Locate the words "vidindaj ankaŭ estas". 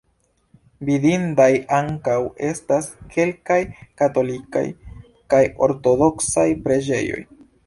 0.87-2.87